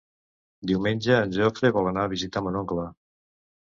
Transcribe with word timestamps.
Diumenge 0.71 1.19
en 1.27 1.37
Jofre 1.37 1.73
vol 1.79 1.93
anar 1.95 2.09
a 2.09 2.15
visitar 2.19 2.47
mon 2.49 2.63
oncle. 2.67 2.93